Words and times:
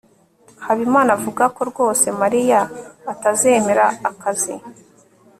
habimana 0.65 1.09
avuga 1.17 1.43
ko 1.55 1.61
rwose 1.69 2.05
mariya 2.21 2.59
atazemera 3.13 3.85
akazi 4.09 4.53